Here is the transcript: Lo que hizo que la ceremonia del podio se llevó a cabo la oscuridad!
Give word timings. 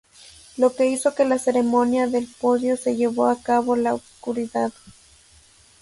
Lo 0.57 0.73
que 0.73 0.87
hizo 0.87 1.13
que 1.13 1.25
la 1.25 1.37
ceremonia 1.37 2.07
del 2.07 2.25
podio 2.25 2.75
se 2.75 2.95
llevó 2.95 3.27
a 3.27 3.39
cabo 3.39 3.75
la 3.75 3.93
oscuridad! 3.93 4.71